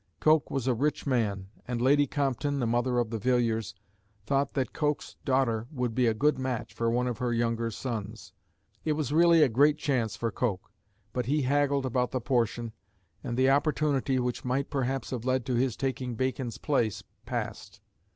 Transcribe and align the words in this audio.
Coke 0.19 0.49
was 0.49 0.65
a 0.65 0.73
rich 0.73 1.05
man, 1.05 1.49
and 1.67 1.79
Lady 1.79 2.07
Compton, 2.07 2.57
the 2.57 2.65
mother 2.65 2.97
of 2.97 3.11
the 3.11 3.19
Villiers, 3.19 3.75
thought 4.25 4.55
that 4.55 4.73
Coke's 4.73 5.15
daughter 5.25 5.67
would 5.71 5.93
be 5.93 6.07
a 6.07 6.15
good 6.15 6.39
match 6.39 6.73
for 6.73 6.89
one 6.89 7.05
of 7.05 7.19
her 7.19 7.31
younger 7.31 7.69
sons. 7.69 8.33
It 8.83 8.93
was 8.93 9.13
really 9.13 9.43
a 9.43 9.47
great 9.47 9.77
chance 9.77 10.15
for 10.15 10.31
Coke; 10.31 10.71
but 11.13 11.27
he 11.27 11.43
haggled 11.43 11.85
about 11.85 12.09
the 12.09 12.19
portion; 12.19 12.73
and 13.23 13.37
the 13.37 13.51
opportunity, 13.51 14.17
which 14.17 14.43
might 14.43 14.71
perhaps 14.71 15.11
have 15.11 15.23
led 15.23 15.45
to 15.45 15.53
his 15.53 15.77
taking 15.77 16.15
Bacon's 16.15 16.57
place, 16.57 17.03
passed. 17.27 17.79